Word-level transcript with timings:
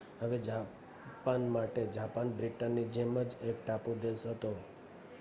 હવે 0.19 0.37
જાપાન 0.39 1.43
માટે 1.49 1.83
જાપાન 1.87 2.29
બ્રિટનની 2.31 2.89
જેમ 2.89 3.13
જ 3.23 3.31
એક 3.43 3.57
ટાપુ 3.63 3.91
દેશ 4.01 4.25
હતો 4.27 4.51